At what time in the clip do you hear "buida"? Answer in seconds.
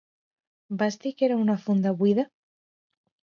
1.99-2.27